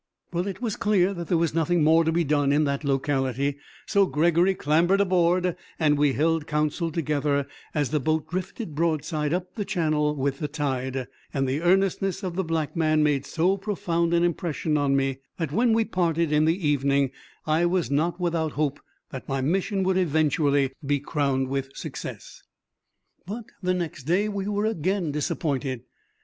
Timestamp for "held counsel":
6.13-6.91